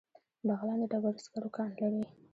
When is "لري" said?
1.79-2.01